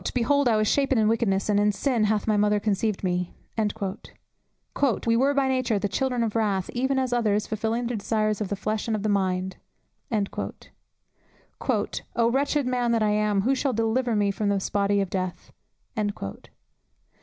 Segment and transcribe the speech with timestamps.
[0.15, 3.35] "Behold, I was shapen in wickedness, and in sin hath my mother conceived me."
[5.05, 8.47] "We were by nature the children of wrath, even as others, fulfilling the desires of
[8.49, 9.57] the flesh and of the mind."
[12.15, 15.51] "O wretched man that I am, who shall deliver me from the body of this
[15.95, 16.49] death!"